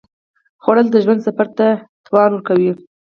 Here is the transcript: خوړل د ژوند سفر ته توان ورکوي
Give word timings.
خوړل 0.63 0.87
د 0.91 0.95
ژوند 1.03 1.21
سفر 1.27 1.47
ته 1.57 1.67
توان 2.05 2.29
ورکوي 2.31 2.71